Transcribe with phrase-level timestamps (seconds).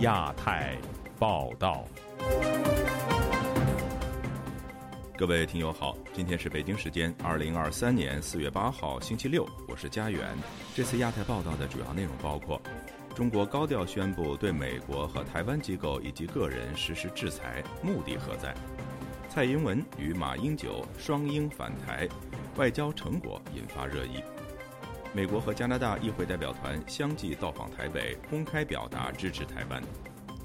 [0.00, 0.78] 亚太
[1.18, 1.84] 报道，
[5.14, 10.26] 各位听友好，今天是北京时间二零二三年四月八号星期六，我是佳远。
[10.74, 12.58] 这次亚太报道的主要内容包括：
[13.14, 18.54] 中国高调宣布对美国和台湾机构以及个人实施制裁，目的何在？
[19.28, 22.08] 蔡英文与马英九双英返台，
[22.56, 24.24] 外交成果引发热议。
[25.12, 29.82] 美国和加拿大议会代表团相继到访台北，公开表达支持台湾。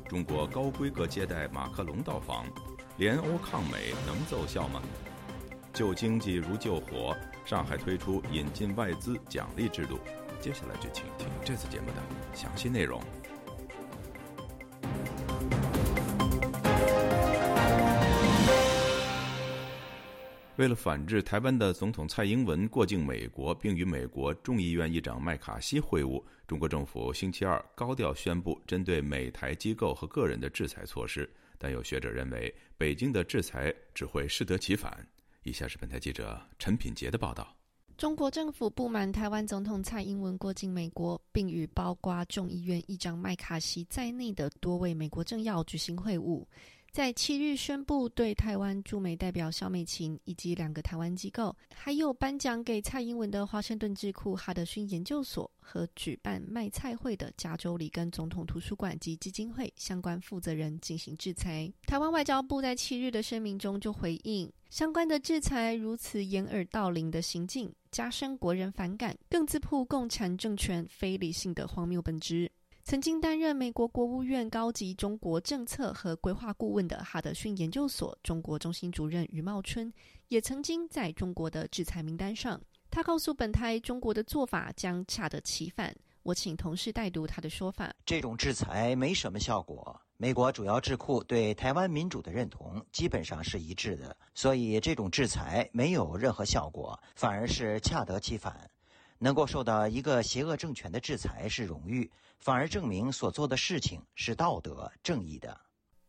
[0.10, 2.48] 中国高规格接待马克龙到访，
[2.98, 4.82] 联欧抗美能奏效吗？
[5.72, 10.00] 救经济如救火，上海推出引进外资奖励制度。
[10.42, 12.02] 接下来就请听这次节目的
[12.34, 13.00] 详细内容。
[20.58, 31.30] 为了反制台湾的总统蔡英文过境美国，并与美国众议院议长麦卡锡会晤，中国政府星期二高调宣布针对美台机构和个人的制裁措施。
[31.58, 35.06] 但有学者认为，北京的制裁只会适得其反。
[35.44, 37.54] 以下是本台记者陈品杰的报道：
[37.98, 46.46] 中国政府不满台湾总统蔡英文过境美国，并与包括众议院议长麦卡锡在内的多位美国政要举行会晤。
[46.96, 61.70] 在七日宣布对台湾驻美代表肖美琴以及两个台湾机构，还有颁奖给蔡英文的华盛顿智库哈德逊研究所和举办卖菜会的加州里根总统图书馆及基金会相关负责人进行制裁。
[61.86, 72.50] 台湾外交部在七日的声明中就回应，相关的制裁如此掩耳盗铃的行径，加深国人反感，更自曝共产政权非理性的荒谬本质。
[72.86, 79.92] 曾经担任美国国务院高级中国政策和规划顾问的哈德逊研究所中国中心主任余茂春，
[80.28, 82.62] 也曾经在中国的制裁名单上。
[82.92, 85.96] 他告诉本台，中国的做法将恰得其反。
[86.22, 90.00] 我请同事代读他的说法：这种制裁没什么效果。
[90.18, 98.70] 美国主要智库对台湾民主的认同基本上是一致的，所以这种制裁没有任何效果，反而是恰得其反。
[99.18, 105.60] 能够受到一个邪恶政权的制裁是荣誉，反而证明所做的事情是道德正义的。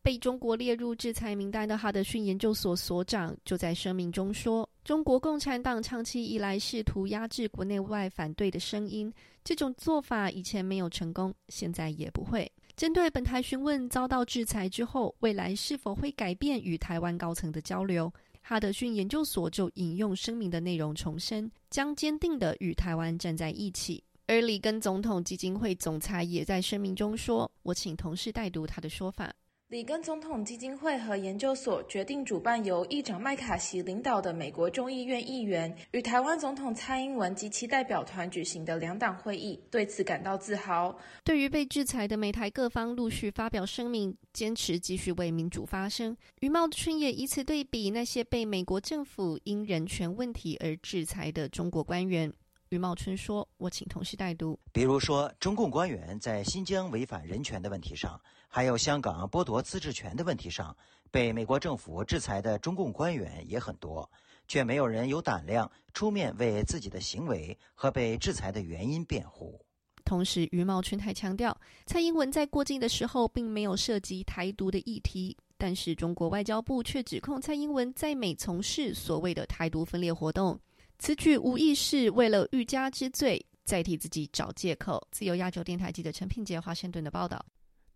[0.02, 9.12] 被中国列入制裁名单的哈德逊研究所所长就在声明中说：“中国共产党长期以来试图压制国内外反对的声音，
[9.42, 18.12] 这种做法以前没有成功，现在也不会。”针对本台询问遭到制裁之后未来是否会改变与台湾高层的交流。
[18.48, 24.00] 哈德逊研究所就引用声明的内容重申，将坚定的与台湾站在一起。
[24.28, 29.34] 而里根总统基金会总裁也在声明中说：“我请同事代读他的说法。”
[29.68, 40.96] 里根总统基金会和研究所决定主办由议长麦卡锡领导的美国众议院议员与台湾总统蔡英文及其代表团举行的两党会议，对此感到自豪。
[41.24, 46.16] 对于被制裁的美台各方陆续发表声明，坚持继续为民主发声。
[46.38, 52.32] 余茂春也以此对比那些被美国政府因人权问题而制裁的中国官员。
[52.70, 54.58] 余茂春说：“我请同事代读。
[54.72, 58.20] 比如说，中共官员在新疆违反人权的问题上，
[58.56, 60.74] 还有香港剥夺自治权的问题上，
[61.10, 64.10] 被美国政府制裁的中共官员也很多，
[64.48, 69.60] 却没有人有胆量出面为自己的行为和被制裁的原因辩护。”
[70.06, 80.58] 同时，余茂春还强调，蔡英文在过境的时候并没有涉及台独的议题，但是中国外交部却指控蔡英文在美从事所谓的台独分裂活动。
[80.98, 85.06] 此举无疑是为了欲加之罪，再替自己找借口。
[85.10, 87.44] 自由亚洲电台记者陈品杰华盛顿的报道：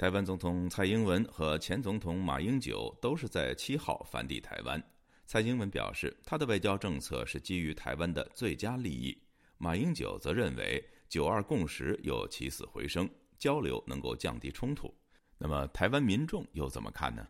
[0.01, 4.83] 台湾总统蔡英文和前总统马英九都是在七号返抵台湾。
[5.27, 9.15] 蔡英文表示，他的外交政策是基于台湾的最佳利益；
[9.59, 13.07] 马英九则认为“九二共识”有起死回生，
[13.39, 14.91] 交流能够降低冲突。
[15.37, 17.29] 那么，台湾民众又怎么看呢？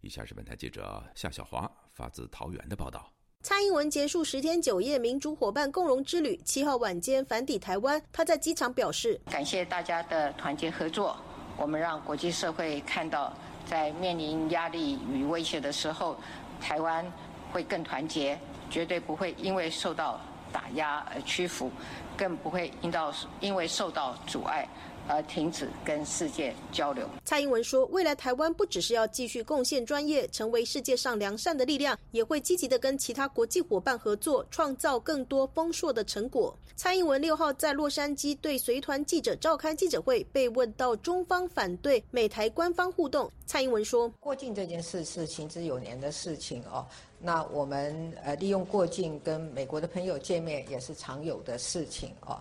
[0.00, 3.08] 以下是本台记者夏小华发自桃园的报道。
[3.42, 8.02] 蔡英文结束十天九夜民主伙伴共荣之旅，七号晚间返抵台湾。
[8.10, 11.16] 他在机场表示：“感谢大家的团结合作，
[11.56, 13.32] 我们让国际社会看到，
[13.66, 16.16] 在面临压力与威胁的时候，
[16.60, 17.04] 台湾
[17.52, 18.38] 会更团结，
[18.70, 20.18] 绝对不会因为受到
[20.52, 21.70] 打压而屈服，
[22.16, 24.66] 更不会因到因为受到阻碍。”
[25.10, 27.04] 而停止跟世界交流。
[27.24, 36.56] 蔡英文说，未来台湾不只是要继续贡献专业，成为世界上良善的力量，也会积极的跟其他国际伙伴合作，创造更多丰硕的成果。
[36.76, 46.86] 蔡英文六号在洛杉矶对随团记者召开记者会，被问到中方反对美台官方互动，蔡英文说：“过境这件事是行之有年的事情哦，
[47.18, 52.40] 那我们呃利用过境跟美国的朋友见面也是常有的事情哦。”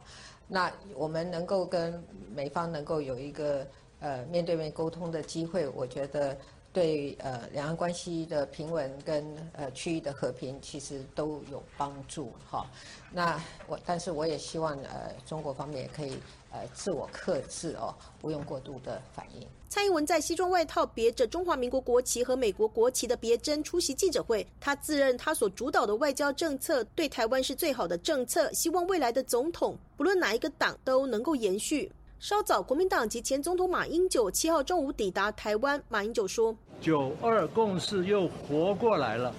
[0.51, 2.04] 那我们能够跟
[2.34, 3.66] 美方能够有一个
[4.00, 6.36] 呃面对面沟通的机会，我觉得
[6.74, 9.24] 对呃两岸关系的平稳跟
[9.54, 12.66] 呃区域的和平其实都有帮助哈。
[13.12, 16.18] 那我但是我也希望呃中国方面也可以
[16.51, 19.48] 呃自我克制哦，不用过度的反应。
[19.68, 31.92] 蔡英文在西装外套别着中华民国国旗和美国国旗的别针出席记者会，他自认他所主导的外交政策对台湾是最好的政策，希望未来的总统不论哪一个党都能够延续。
[32.19, 39.34] 稍早，国民党及前总统马英九七号中午抵达台湾，马英九说：“九二共识又活过来了，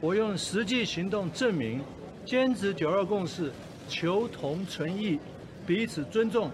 [0.00, 1.82] 我用实际行动证明，
[2.24, 3.50] 坚持九二共识，
[3.88, 5.18] 求同存异，
[5.66, 6.50] 彼此尊重。”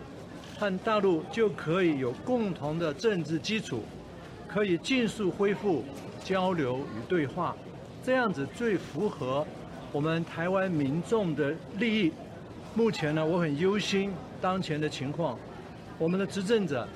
[0.59, 3.83] 和大陆就可以有共同的政治基础，
[4.47, 5.83] 可以尽速恢复
[6.23, 7.57] 交流与对话，
[8.05, 9.45] 这样子最符合
[9.91, 12.13] 我们台湾民众的利益。
[12.77, 15.37] 目前呢，我很忧心当前的情况，
[15.99, 16.87] 我们的执政者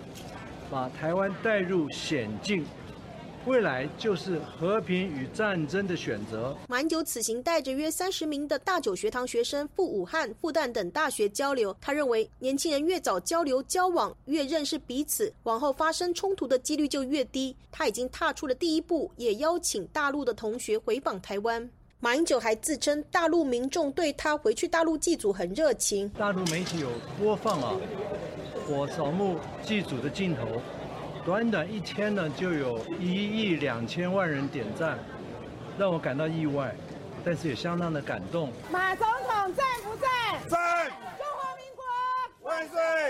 [0.71, 2.65] 把台湾带入险境。
[3.47, 6.57] 未来就是和平与战争的选择。
[6.69, 11.75] 马英九此行带着约三十名的大九学堂学生赴武汉、复旦等大学交流。
[11.81, 17.55] 他认为，年轻人越早交流交往，越认识彼此，往后发生冲突的几率就越低。
[17.71, 21.71] 他已经踏出了第一步，也邀请大陆的同学回访台湾。
[22.01, 26.09] 马英九还自称，大陆民众对他回去大陆祭祖很热情。
[26.11, 27.77] 大陆媒体有播放啊，
[28.69, 30.61] 我扫墓祭祖的镜头。
[31.27, 34.97] 短短一天呢，就有一亿两千万人点赞，
[35.77, 36.73] 让我感到意外，
[37.25, 38.53] 但是也相当的感动。
[38.71, 40.07] 马总统在不在？
[40.49, 40.93] 在。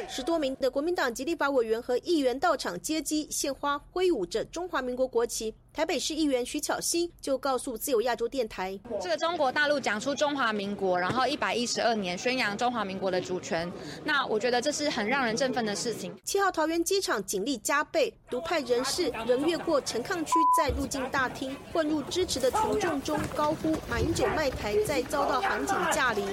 [0.09, 5.55] 十多名的国民党及立法委员和议员到场接机，献花，挥舞着中华民国国旗。
[5.73, 13.71] 台北市议员徐巧芯就告诉自由亚洲电台：“这个中国大陆讲出中华民国，然后一百一十二年宣扬中华民国的主权，
[14.03, 26.25] 那我觉得这是很让人振奋的事情。”七号桃园机场警力加倍，独派人士仍越过陈抗区，在入境大厅混入支持的群众中高呼“马英九卖台”，再遭到航警驾临。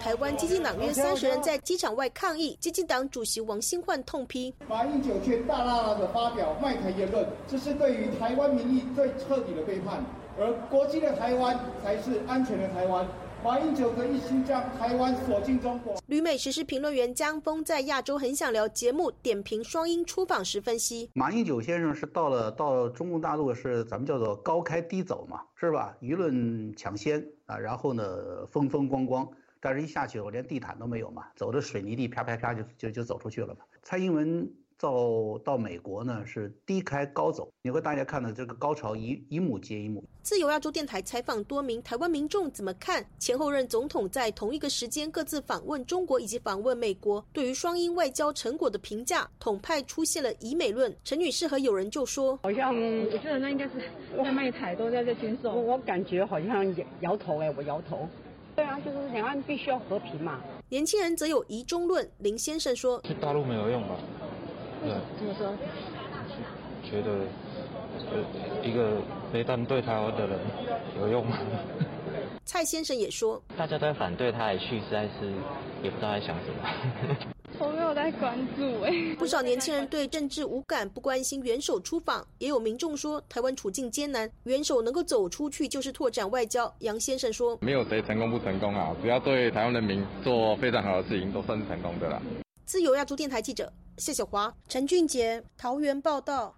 [0.00, 10.02] 台湾基金党约三十人在机场外抗议，基金党主席王新焕痛批：马英九却大大的发表卖台言论，这是对于台湾民意最彻底的背叛，
[10.38, 13.06] 而国际的台湾才是安全的台湾。
[13.46, 15.94] 马英九的一心将台湾锁进中国。
[16.08, 25.96] 旅美时事评论员江峰在亚洲很想聊节目点评双英出访时分析：马英九先生是到了到中共大陆是咱们叫做高开低走嘛，是吧？
[26.00, 29.24] 舆论抢先啊，然后呢风风光光，
[29.60, 33.60] 但是一下去我连地毯都没有嘛，走的水泥地啪啪啪就就就走出去了嘛。
[33.80, 34.50] 蔡英文。
[34.78, 40.04] 到到美国呢是低开高走，你会大家看到这个高潮一一幕接一幕。
[40.22, 50.94] 自由亚洲电台采访多名台湾民众怎么看前后任总统在同一个时间各自访问中国以及访问美国，对于双英外交成果的评价，统派出现了以美论。
[51.04, 53.72] 陈女士和友人就说：“好像我觉得那应该是
[54.16, 58.06] 外卖台都在这军售，我感觉好像摇头哎，我摇头。
[58.54, 63.96] 对啊，就是两岸必须要和平嘛。”年轻人则有疑中论，林先生说：“去大陆没有用吧？”
[64.82, 65.52] 怎么说？
[66.88, 67.26] 觉得
[68.62, 69.02] 一个
[69.32, 70.38] 非但对台湾的人
[71.00, 71.38] 有用吗？
[72.44, 75.32] 蔡先生也说，大家都在反对他来去，实在是
[75.82, 77.16] 也不知道在想什么。
[77.58, 78.92] 我没有在关注哎。
[79.18, 86.72] 不少年轻人对政治无感，不关心元首出访，也有民众说台湾处境艰难，元首能够走出去就是拓展外交。
[86.80, 92.22] 杨先生说，没有谁成功不成功啊，只要对台湾人民做非常好的事情，都算是成功的啦。
[92.64, 96.54] 自由亚洲电台记者谢小华、陈俊杰桃园报道。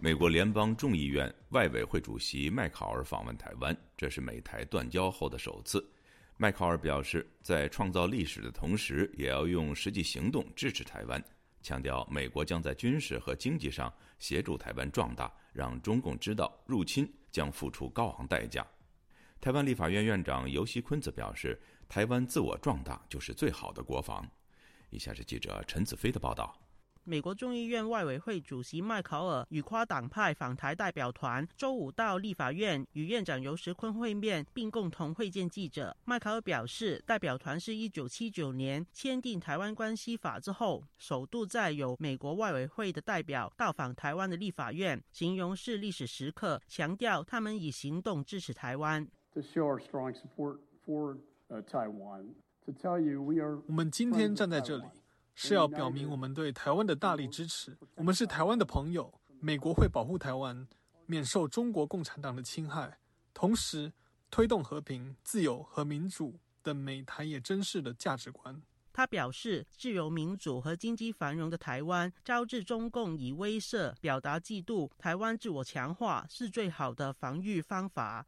[0.00, 5.88] 美国联邦众议院外委会主席麦考尔访问台湾，这是美台断交后的首次。
[6.36, 11.22] 麦考尔表示，在创造历史的同时，也要用实际行动支持台湾，
[11.62, 18.66] 强调美国将在军事和经济上协助台湾壮大，让中共知道入侵将付出高昂代价。
[19.40, 21.60] 台湾立法院院长游锡堃则表示。
[21.90, 24.24] 台湾自我壮大就是最好的国防。
[24.90, 26.54] 以下是记者陈子飞的报道。
[27.02, 35.96] 美国众议院外委会主席麦考尔与跨党派访台代表团周五到立法院与院长尤石坤会面，并共同会见记者。
[36.04, 49.08] 麦考尔表示，代表团是一九七九年签订《台湾关系法》之后，首度在有美国外委会的代表到访台湾的立法院，形容是历史时刻，强调他们以行动支持台湾。
[53.66, 54.84] 我们今天站在这里，
[55.34, 57.76] 是要表明我们对台湾的大力支持。
[57.94, 60.66] 我们是台湾的朋友，美国会保护台湾，
[61.06, 62.98] 免受中国共产党的侵害，
[63.32, 63.92] 同时
[64.30, 68.60] 推动和平、自由和民主，等美台也珍视的价值观。
[68.92, 78.26] 他表示，自由民主和经济繁荣的台湾，招致中共以威慑、表达嫉妒，台湾自我强化是最好的防御方法。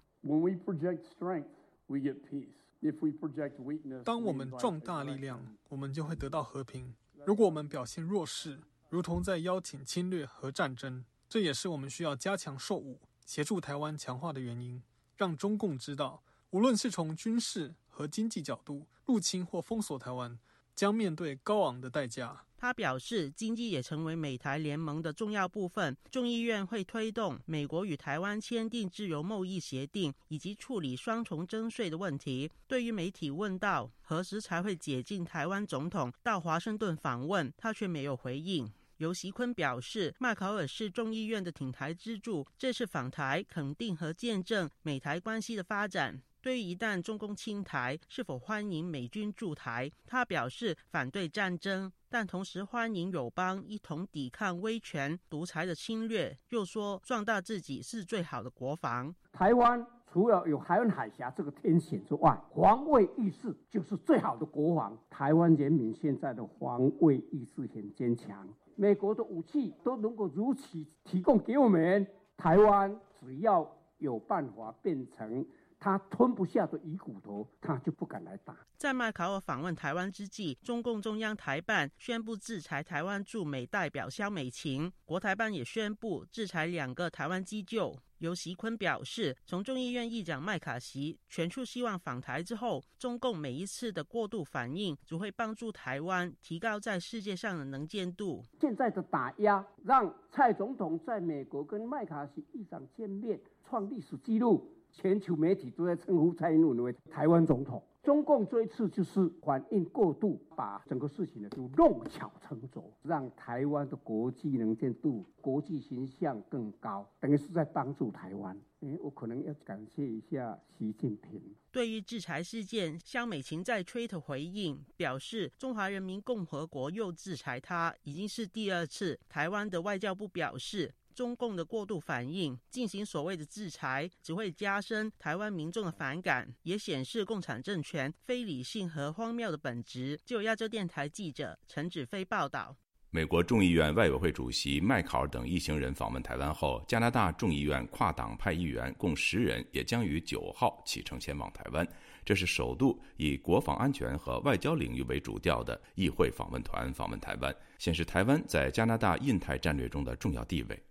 [4.04, 6.94] 当我们壮大力量，我们就会得到和平。
[7.24, 8.58] 如果我们表现弱势，
[8.88, 14.82] 如同在邀请侵略和战争，这也是我们需要加强受武、协助台湾强化的原因。
[15.16, 20.38] 让中共知道，无论是从军事和经济角度入侵或封锁台湾。
[20.74, 22.46] 将面对高昂的代价。
[22.62, 25.96] 他表示，经济也成为美台联盟的重要部分。
[26.12, 32.48] 众议院会推动美国与台湾签订自由贸易协定，以及处理双重征税的问题。
[32.68, 38.72] 对于媒体问到何时才会解禁台湾总统到华盛顿访问，他却没有回应。
[38.98, 46.22] 尤习坤表示，麦考尔是众议院的挺台支柱，这次访台肯定和见证美台关系的发展。
[46.42, 49.88] 对于一旦中共侵台，是否欢迎美军驻台？
[50.04, 56.36] 他表示反对战争，但同时欢迎友邦一同抵抗威权独裁的侵略。
[56.48, 59.14] 又说壮大自己是最好的国防。
[59.30, 64.98] 台湾除了有海湾海峡这个天险之外，防卫意识就是最好的国防。
[65.08, 72.04] 台湾人民现在的防卫意识很坚强，美国的武器都能够如此提供给我们。
[72.36, 73.64] 台湾只要
[73.98, 75.46] 有办法变成。
[75.82, 78.56] 他吞不下的鱼骨头，他就不敢来打。
[78.76, 87.98] 在麦考尔访问台湾之际，中共中央台办宣布制裁台湾驻美代表肖美琴，国台办也宣布制裁两个台湾机构。
[88.18, 98.44] 尤习坤表示，从众议院议长麦卡锡全数希望访台之后，中共每一次的过度反应只会帮助台湾提高在世界上的能见度。
[98.60, 104.71] 现在的打压让蔡总统在美国跟麦卡锡议长见面，创历史纪录。
[104.92, 107.82] 全球媒体都在称呼蔡英文为台湾总统。
[108.02, 118.60] 中共这一次就是反应过度，把整个事情呢就弄巧成拙，让台湾的国际能见度、国际形象更高，等于是在帮助台湾。
[118.80, 121.40] 哎，我可能要感谢一下习近平。
[121.70, 130.92] 对于制裁事件，香美琴在推特回应表示：“中华人民共和国又制裁他，已经是第二次。”台湾的外交部表示。
[131.12, 140.18] 中共的过度反应，进行所谓的制裁，只会加深台湾民众的反感，也显示共产政权非理性和荒谬的本质。
[140.24, 142.76] 就亚洲电台记者陈子飞报道。
[143.14, 151.86] 美国众议院外委会主席麦考尔等一行人访问台湾后，加拿大众议院跨党派议员共十人也将于九号启程前往台湾。
[152.24, 160.82] 这是首度以国防安全和外交领域为主调的议会访问团访问台湾，显示台湾在加拿大印太战略中的重要地位。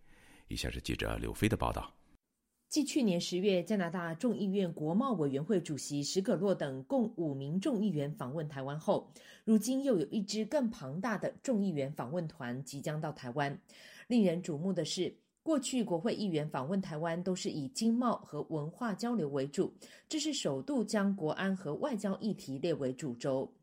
[0.51, 1.93] 以下是记者柳飞的报道。
[2.67, 9.11] 继去年十月加拿大众议院国贸委员会主席史可洛等共五名众议员访问台湾后，
[9.43, 13.57] 如今又有一支更庞大的众议员访问团即将到台湾。
[14.07, 19.73] 令人瞩目的是，过去国会议员访问台湾都是以经贸和文化交流为主，
[20.07, 23.53] 这是首度将国安和外交议题列为主轴。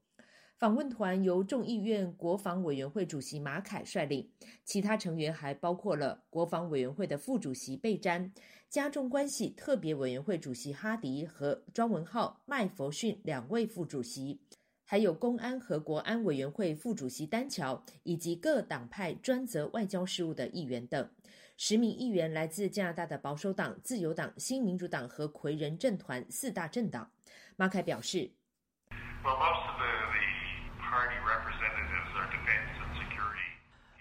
[0.59, 4.29] 访问团由众议院国防委员会主席马凯率领，
[4.65, 8.33] 其他成员还包括了国防委员会的副主席贝詹、
[8.69, 14.41] 加重关系特别委员会主席哈迪和庄文浩、麦佛逊两位副主席，
[14.85, 21.09] 还有公安和国安委员会副主席丹乔，以及各党派专责外交事务的议员等。
[21.57, 27.09] 十名议员来自加拿大的保守党、自由党、新民主党和魁人政团四大政党。
[27.55, 28.33] 马凯表示。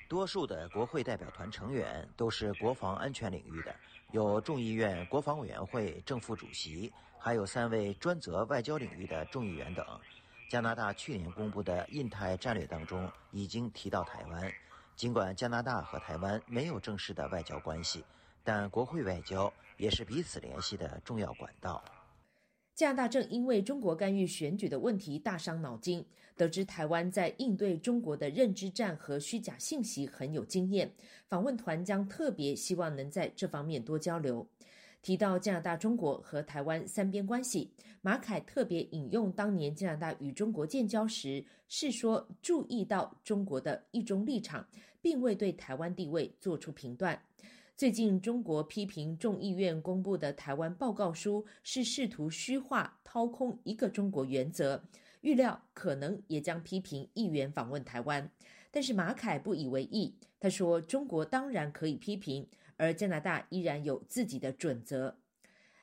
[0.08, 3.75] 多数的国会代表团成员都是国防安全领域的，
[4.12, 9.86] 有众议院国防委员会正副主席，还有三位专责外交领域的众议员等。
[10.50, 14.50] 加拿大去年公布的印太战略当中已经提到台湾，
[14.96, 18.06] 尽管加拿大和台湾没有正式的外交关系，
[18.46, 21.84] 但国会外交也是彼此联系的重要管道。
[22.77, 26.05] 加拿大正因为中国干预选举的问题大伤脑筋，
[26.36, 30.88] 得知台湾在应对中国的认知战和虚假信息很有经验，
[31.27, 34.48] 访问团将特别希望能在这方面多交流。
[35.01, 37.72] 提到加拿大、中国和台湾三边关系，
[38.03, 44.63] 马凯特别引用当年加拿大与中国建交时，是说注意到中国的一中立场，
[45.01, 47.19] 并未对台湾地位做出评断。
[47.77, 54.84] 最近，中国批评众议院公布的台湾报告书是试图虚化、掏空一个中国原则，
[55.22, 58.27] 预料可能也将批评议员访问台湾。
[58.72, 65.15] 但是马凯不以为意，他说：“中国当然可以批评，而加拿大依然有自己的准则。”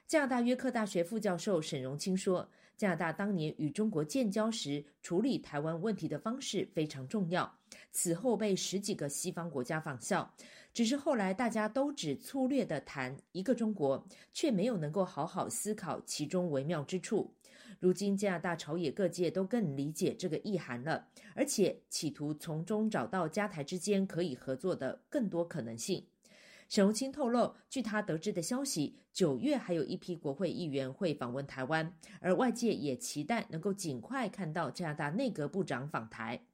[0.04, 7.56] 加拿大约克大学副教授沈荣清说：“加拿大当年与中国建交时处理台湾问题的方式非常重要，
[7.92, 10.34] 此后被十几个西方国家仿效。
[10.74, 17.32] 只是后来大家都只粗略地谈一个中国，却没有能够好好思考其中微妙之处。
[17.78, 26.06] 如今加拿大朝野各界都更理解这个意涵了，而且企图从中找到加台之间可以合作的更多可能性。”
[26.68, 36.46] 沈荣清透露，据他得知的消息，九月还有一批国会议员会访问台湾，而外界也期待能够尽快看到加拿大内阁部长访台。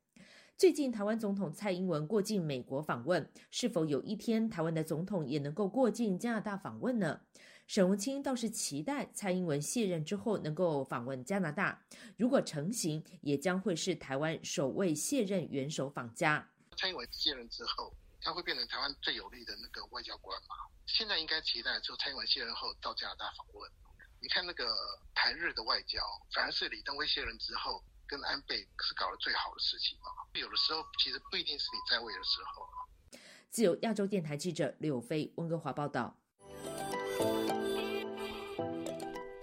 [0.61, 7.19] 最近，台湾总统蔡英文过境美国访问，是否有一天台湾的总统也能够过境加拿大访问呢？
[7.67, 11.83] 沈荣清倒是期待蔡英文卸任之后能够访问加拿大，
[12.19, 16.47] 如果成行，也将会是台湾首位卸任元首访加。
[16.77, 17.97] 蔡英文卸任之后。
[18.21, 20.55] 他会变成台湾最有力的那个外交官嘛？
[20.85, 23.71] 现在应该期待，就蔡英文卸任后到加拿大访问。
[24.21, 24.69] 你看那个
[25.15, 25.99] 台日的外交，
[26.35, 30.11] 反而是李登辉卸任之后跟安倍是搞得最好的事情嘛？
[30.35, 32.67] 有的时候其实不一定是你在位的时候。
[33.51, 36.17] 自由亚洲电台记者柳飞温哥华报道。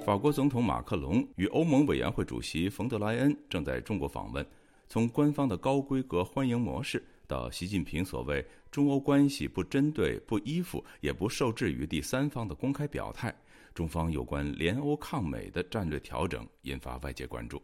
[0.05, 4.45] 法国总统马克龙与欧盟委员会主席冯德莱恩正在中国访问，
[4.89, 7.01] 从官方的高规格欢迎模式。
[7.25, 13.33] 到习近平所谓中欧关系不针对、不依附、也不受制于第三方的公开表态，
[13.74, 17.62] 中方有关联欧抗美的战略调整引发外界关注。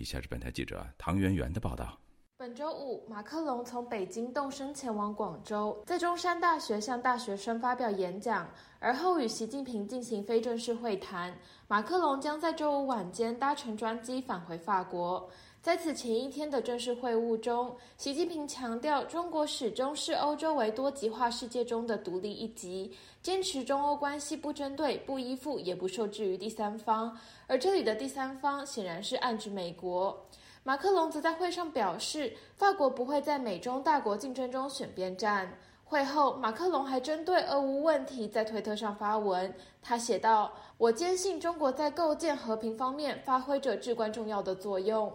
[0.00, 1.98] 以下是本台记者唐媛媛的报道。
[2.38, 11.36] 本周五，马克龙从北京动身前往广州，在中山大学向大学生发表演讲，而后与习近平进行非正式会谈。
[11.68, 15.28] 马克龙将在周五晚间搭乘专机返回法国。
[15.62, 22.90] 在此前一天的正式会晤中，习近平强调，中国始终视欧洲为多极化世界中的独立一极，
[23.20, 27.14] 坚持中欧关系不针对、不依附、也不受制于第三方。
[27.46, 30.18] 而这里的第三方显然是暗指美国。
[30.62, 35.52] 马克龙则在会上表示，法国不会在美中大国竞争中选边站。
[35.84, 45.12] 会后，马克龙还针对俄乌问题在推特上发文，他写道：“我坚信中国在构建和平方面发挥着至关重要的作用。”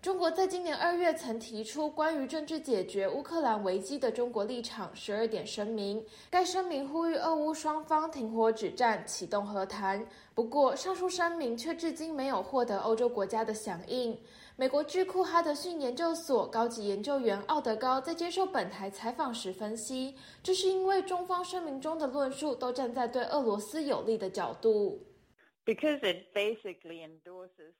[0.00, 10.06] 中国在今年二月曾提出关于政治解决乌克兰危机的中国立场十二点声明，该声明呼吁俄乌双方停火止战、启动和谈。
[10.36, 14.16] 不过，上述声明却至今没有获得欧洲国家的响应。
[14.54, 25.04] 美国智库哈德逊研究所高级研究员奥德高在接受本台采访时分析，这是因为中方声明中的论述都站在对俄罗斯有利的角度。
[25.66, 27.74] Because it basically endorses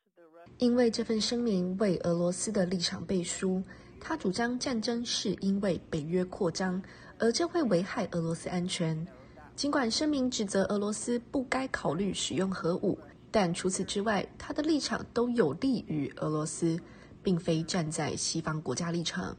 [0.58, 3.62] 因为这份声明为俄罗斯的立场背书，
[4.00, 6.82] 他主张战争是因为北约扩张，
[7.18, 9.06] 而这会危害俄罗斯安全。
[9.54, 12.98] 尽管声明指责俄罗斯不该考虑使用核武，
[13.30, 16.78] 但除此之外，他的立场都有利于俄罗斯，
[17.22, 19.36] 并非站在西方国家立场。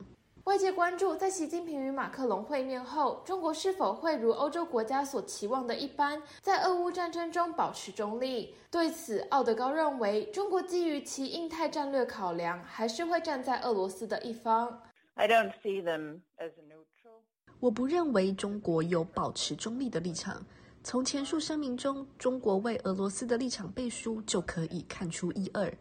[0.50, 8.56] 外界关注，在习近平与马克龙会面后，中国是否会如欧洲国家所期望的一般，在俄乌战争中保持中立？
[8.72, 14.82] 对此，奥德高认为，中国基于其印太战略考量，还是会站在俄罗斯的一方。
[15.14, 17.22] I don't see them as neutral.
[17.60, 20.44] 我不认为中国有保持中立的立场。
[20.84, 25.72] 从前述声明中，中国为俄罗斯的立场背书就可以看出一二。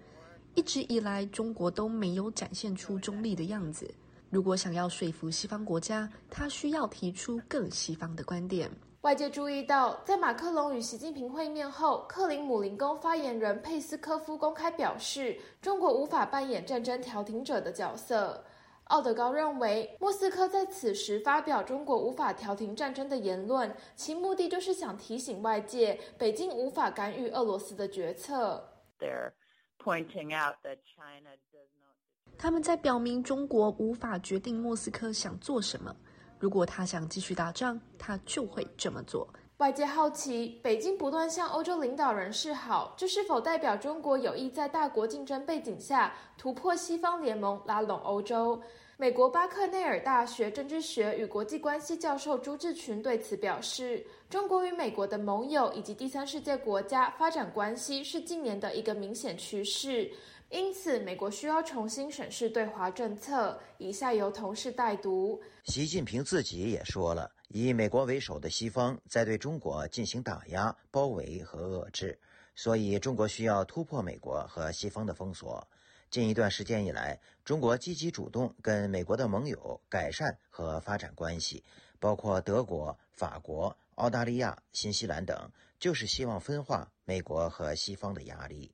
[0.54, 3.90] 一直以来，中国都没有展现出中立的样子。
[4.30, 8.70] 如果想要说服西方国家，他需要提出更西方的观点。
[9.02, 18.44] 外界注意到，在马克龙与习近平会面后，克林姆林宫发言人佩斯科夫公开表示，中国无法扮演战争调停者的角色。
[18.84, 28.68] 奥德高认为，莫斯科在此时发表中国无法调停战争的言论，其目的就是想提醒外界，北京无法干预俄罗斯的决策。
[28.98, 29.32] They're
[29.78, 31.30] pointing out that China.
[32.38, 35.94] 他们在表明中国无法决定莫斯科想做什么。
[36.38, 39.28] 如果他想继续打仗，他就会这么做。
[39.56, 48.62] 外界好奇，北京不断向欧洲领导人示好，这是否代表中国有意在大国竞争背景下突破西方联盟，拉拢欧洲？
[48.96, 60.08] 美国巴克内尔大学政治学与国际关系教授朱志群对此表示：“中国与美国的盟友以及第三世界国家发展关系是近年的一个明显趋势。”
[60.50, 63.60] 因此，美国需要重新审视对华政策。
[63.76, 65.38] 以下由同事代读。
[65.64, 72.18] 习近平自己也说了，以美国为首的西方在对中国进行打压、包围和遏制，
[72.54, 75.68] 所以中国需要突破美国和西方的封锁。
[76.10, 81.62] 近一段时间以来，中国积极主动跟美国的盟友改善和发展关系，
[82.00, 88.72] 包括德国、法国、澳大利亚、新西兰等，就是希望分化美国和西方的压力。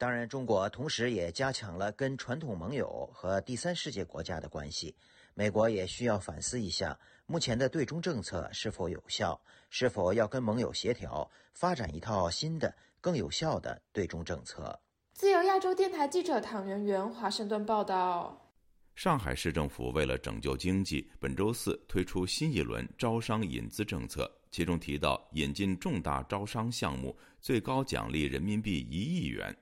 [0.00, 4.96] 当然，中国同时也加强了跟传统盟友和第三世界国家的关系。
[5.34, 14.80] 美国也需要反思一下，目前的对中政策是否有效，是否要跟盟友协调，发展一套新的、更有效的对中政策。
[15.12, 18.50] 自由亚洲电台记者唐媛媛华盛顿报道。
[18.94, 29.54] 上海市政府为了拯救经济，本周四推出新一轮招商引资政策，其中提到引进重大招商项目，最高奖励人民币一亿元。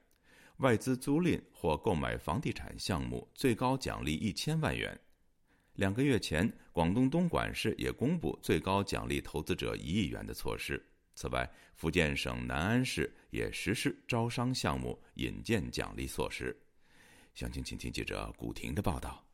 [0.58, 4.98] 外资租赁或购买房地产项目最高奖励一千万元。
[5.74, 10.84] 两个月前，广东东莞市也公布最高奖励投资者一亿元的措施。
[11.14, 16.56] 此外，福建省南安市也实施招商项目引荐奖励措施。
[17.34, 19.24] 详情，请听记者古婷的报道。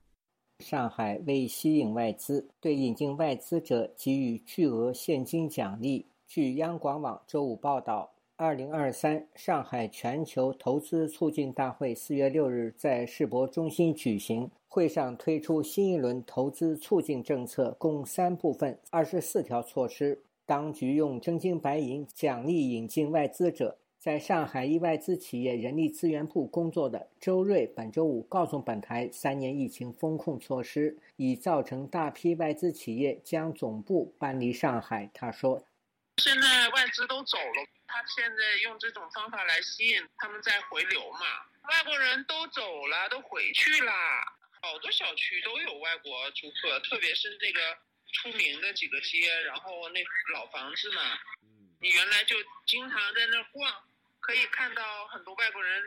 [0.58, 6.06] 上海为吸引外资，对引进外资者给予巨额现金奖励。
[6.26, 8.13] 据央广网周五报道。
[8.36, 20.18] 二零二三上海全球投资促进大会四月六日在世博中心举行，会上推出新一轮投资促进政策，共三部分，二十四条措施。
[20.44, 23.76] 当局用真金白银奖励引进外资者。
[24.00, 35.08] 在上海一外资企业人力资源部工作的周瑞本周五告诉本台，三年疫情风控措施已造成大批外资企业将总部搬离上海。
[35.14, 35.62] 他说
[36.18, 41.20] ：“现在外资都走了。”他现在用这种方法来吸引他们再回流嘛？
[41.70, 43.92] 外国人都走了，都回去了，
[44.61, 47.61] 好多小区都有外国租客，特别是那个
[48.12, 51.03] 出名的几个街，然后那老房子嘛，
[51.81, 53.72] 你原来就经常在那逛，
[54.18, 55.83] 可以看到很多外国人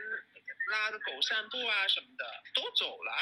[0.70, 3.12] 拉着狗散步啊什么的，都走了。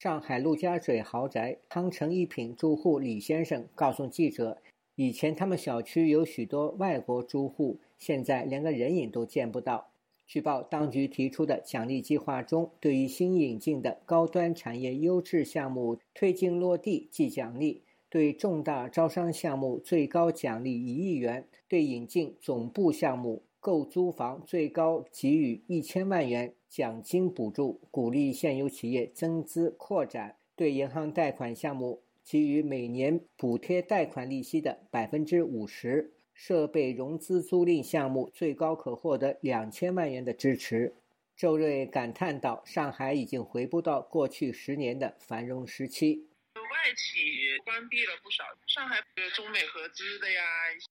[0.00, 4.60] 上海陆家嘴豪宅汤臣一品住户李先生告诉记者，
[5.00, 7.78] 以前他们小区有许多外国租户。
[7.96, 9.90] 现在连个人影都见不到。
[10.26, 36.12] 据报，当局提出的奖励计划中，对于新引进的高端产业优质项目推进落地即奖励；对重大招商项目最高奖励一亿元；对引进总部项目购租房最高给予一千万元奖金补助，鼓励现有企业增资扩展；对银行贷款项目给予每年补贴贷款利息的百分之五十。
[36.34, 40.94] 设备融资租赁项目最高可获得两千万元的支持。
[41.34, 46.28] 周瑞感叹道：“上海已经回不到过去十年的繁荣时期。
[46.54, 49.02] 外企关闭了不少，上海
[49.34, 50.42] 中美合资的呀，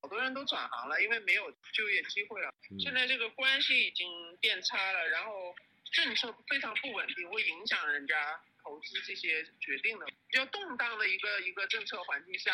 [0.02, 2.52] 好多人都转行了，因为没有就业机会了。
[2.80, 4.06] 现在这个关系已经
[4.42, 5.56] 变差了，然后
[5.94, 8.16] 政策非常不稳定，会影响人家
[8.68, 10.06] 投资这些决定的。
[10.28, 12.52] 比较动荡的一个一个政策环境下。”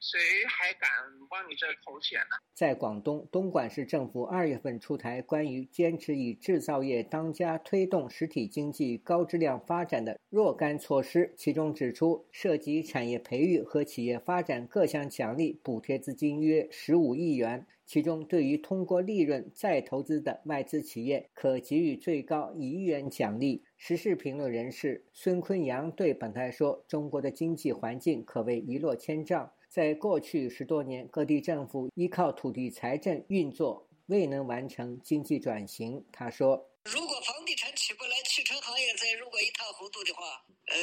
[0.00, 0.18] 谁
[0.48, 0.90] 还敢
[1.28, 2.36] 往你这投钱呢？
[2.54, 17.66] 在广东东莞市政府二月份出台关于坚持以制造业当家推动实体经济高质量发展的若干措施，其中指出，涉及产业培育和企业发展各项奖励补贴资金约十五亿元。
[17.84, 23.64] 其中，对于通过利润再投资的外资企业，可给予最高一亿元奖励。
[23.82, 36.04] 时事评论人士孙坤阳对本台说：“中国的经济环境可谓一落千丈。”在过去十多年，各地政府依靠土地财政运作，未能完成经济转型。
[36.12, 40.76] 他说：“如果房地产起不来，汽车行业再如果一塌糊涂的话，呃，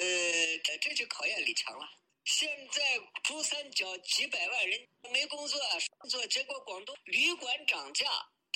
[0.82, 1.86] 这就考验李强了。
[2.26, 2.82] 现在
[3.24, 4.80] 珠三角几百万人
[5.14, 5.60] 没工作，
[6.00, 8.08] 工作结果广东旅馆涨价，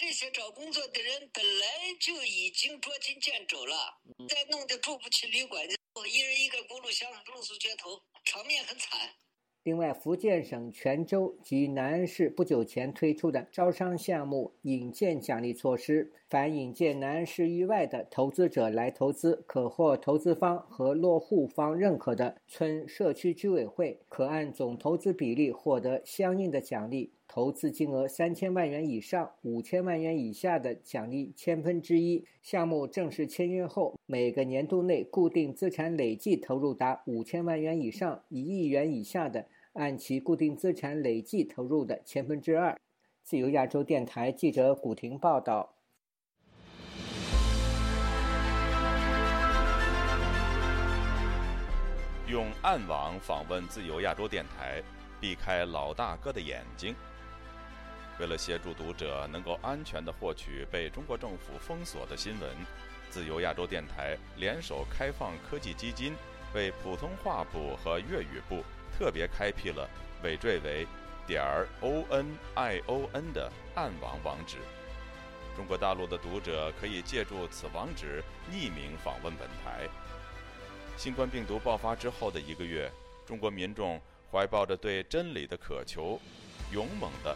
[0.01, 1.65] 这些找工作的人本来
[1.99, 8.99] 就已经捉襟见肘了，再弄得住不起旅馆，一人一个轱辘箱，露宿街头，场面很惨。”
[9.61, 27.13] 另外，福建省泉州及南安市不久前推出的招商项目引荐奖励措施，凡引荐南安市域外的投资者来投资，可获投资方和落户方认可的村社区居委会，可按总投资比例获得相应的奖励。
[27.33, 32.25] 投资金额三千万元以上、五千万元以下的奖励千分之一。
[32.41, 42.77] 项目正式签约后，每个年度内固定资产累计投入达五千万元以上、一亿元以下的，按其固定资产累计投入的千分之二。
[43.23, 45.73] 自由亚洲电台记者古婷报道。
[52.27, 54.83] 用暗网访问自由亚洲电台，
[55.21, 56.93] 避开老大哥的眼睛。
[58.21, 62.51] 为了协助读者能够安全地获取被中国政府封锁的新闻，
[63.09, 66.13] 自由亚洲电台联手开放科技基金，
[66.53, 68.63] 为普通话部和粤语部
[68.95, 69.89] 特别开辟了
[70.21, 70.85] 尾缀为
[71.25, 74.57] 点儿 o n i o n 的暗网网址。
[75.57, 79.89] 中国大陆的读者可以借助此网址匿名访问本台。
[80.95, 82.87] 新冠病毒爆发之后的一个月，
[83.25, 83.99] 中国民众
[84.31, 86.21] 怀抱着对真理的渴求，
[86.71, 87.35] 勇猛地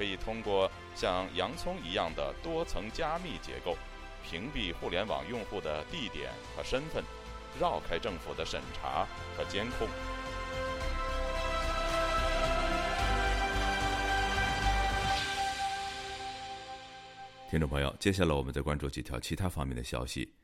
[0.00, 3.76] 可以通过像洋葱一样的多层加密结构，
[4.24, 7.04] 屏蔽互联网用户的地点和身份，
[7.60, 9.86] 绕开政府的审查和监控。
[17.50, 20.39] 听众朋友，接下来我们再关注几条其他方面的消息。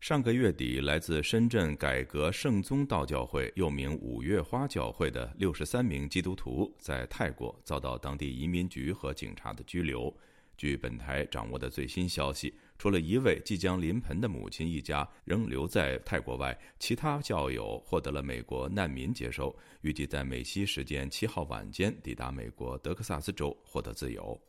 [0.00, 10.12] 上个月底，来自深圳改革圣宗道教会（又名五月花教会）的六十三名基督徒，在泰国遭到当地移民局和警察的拘留。
[10.56, 24.40] 据本台掌握的最新消息，除了一位即将临盆的母亲一家仍留在泰国外，其他教友获得了美国难民接收，预计在美西时间七号晚间抵达美国德克萨斯州，获得自由。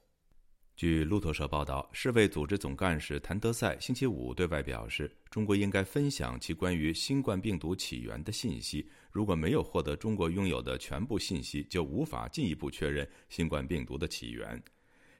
[0.81, 8.89] 据路透社报道，世卫组织总干事谭德赛星期五对外表示，中国应该分享其关于新冠病毒起源的信息。
[9.11, 14.59] 如果没有获得中国拥有的全部信息，就无法进一步确认新冠病毒的起源。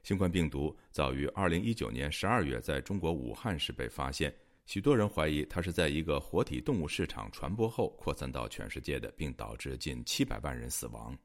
[0.02, 4.34] 新冠病毒早于2019年12月在中国武汉市被发现，
[4.66, 11.16] 许多人怀疑它是在一个活体动物市场传播后扩散到全世界的，并导致近700万人死亡。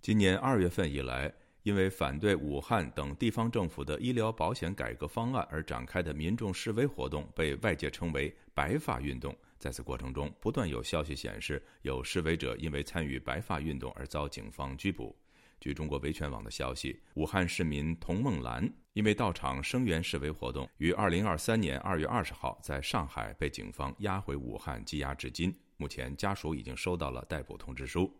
[0.00, 1.32] 今年2月份以来。
[1.62, 9.36] 因为反对武汉等地方政府的医疗保险改革方案而展开的民众示威活动，被外界称为“白发运动”。
[9.58, 15.14] 在此过程中，不断有消息显示，有示威者因为参与白发运动而遭警方拘捕。
[15.60, 25.54] 据中国维权网的消息，武汉市民童梦兰因为到场声援示威活动，于二零二三年二月二十号在上海被警方押回武汉羁押至今。
[25.76, 28.10] 目前，家属已经收到了逮捕通知书。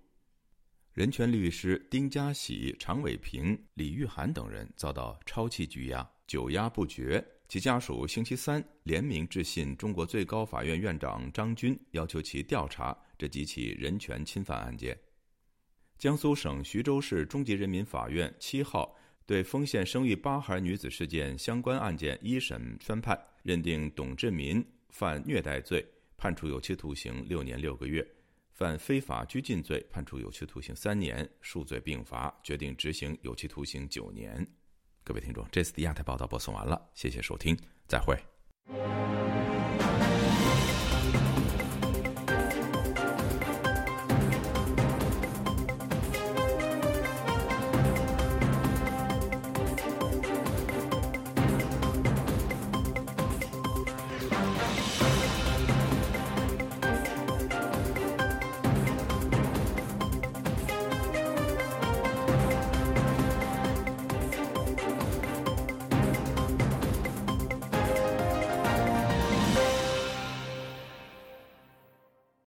[0.92, 7.24] 人权律师丁家喜、常伟平、李玉涵等人遭到超期拘押，久押不决。
[7.48, 14.98] 其家属星期三联名致信中国最高法院院长张军，要求其调查这几起人权侵犯案件。
[15.96, 28.04] 江苏省徐州市中级人民法院七号对丰县生育八孩女子事件相关案件一审宣判，认定董志民犯虐待罪，判处有期徒刑六年六个月。
[28.60, 34.46] 犯非法拘禁罪，判处有期徒刑三年，数罪并罚，决定执行有期徒刑九年。
[35.02, 38.14] 各位听众，这次的亚太报道播送完了，谢谢收听，再会。